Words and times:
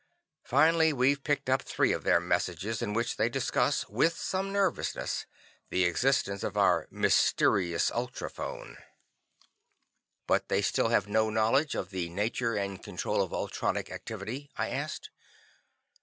Finally, 0.43 0.91
we've 0.91 1.23
picked 1.23 1.47
up 1.47 1.61
three 1.61 1.91
of 1.91 2.03
their 2.03 2.19
messages 2.19 2.81
in 2.81 2.93
which 2.95 3.17
they 3.17 3.29
discuss, 3.29 3.87
with 3.87 4.17
some 4.17 4.51
nervousness, 4.51 5.27
the 5.69 5.83
existence 5.83 6.41
of 6.41 6.57
our 6.57 6.87
'mysterious' 6.89 7.91
ultrophone." 7.91 8.77
"But 10.25 10.47
they 10.49 10.63
still 10.63 10.87
have 10.89 11.07
no 11.07 11.29
knowledge 11.29 11.75
of 11.75 11.91
the 11.91 12.09
nature 12.09 12.55
and 12.55 12.83
control 12.83 13.21
of 13.21 13.31
ultronic 13.31 13.91
activity?" 13.91 14.49
I 14.57 14.69
asked. 14.71 15.11